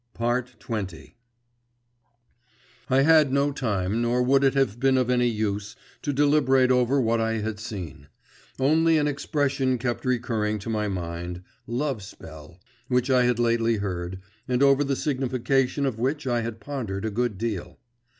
XX 0.17 1.11
I 2.89 3.01
had 3.03 3.31
no 3.31 3.51
time, 3.51 4.01
nor 4.01 4.23
would 4.23 4.43
it 4.43 4.55
have 4.55 4.79
been 4.79 4.97
of 4.97 5.11
any 5.11 5.27
use, 5.27 5.75
to 6.01 6.11
deliberate 6.11 6.71
over 6.71 6.99
what 6.99 7.21
I 7.21 7.33
had 7.33 7.59
seen. 7.59 8.07
Only 8.59 8.97
an 8.97 9.07
expression 9.07 9.77
kept 9.77 10.03
recurring 10.03 10.57
to 10.57 10.71
my 10.71 10.87
mind, 10.87 11.43
'love 11.67 12.01
spell,' 12.01 12.59
which 12.87 13.11
I 13.11 13.25
had 13.25 13.37
lately 13.37 13.75
heard, 13.75 14.19
and 14.47 14.63
over 14.63 14.83
the 14.83 14.95
signification 14.95 15.85
of 15.85 15.99
which 15.99 16.25
I 16.25 16.41
had 16.41 16.59
pondered 16.59 17.05
a 17.05 17.11
good 17.11 17.37
deal. 17.37 17.77